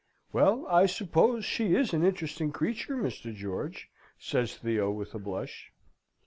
[0.33, 3.31] "Well, I suppose she is an interesting creature, Mr.
[3.35, 5.71] George?" says Theo, with a blush.